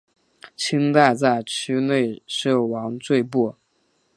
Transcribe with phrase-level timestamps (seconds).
[0.55, 3.55] 清代在区内设王赘步。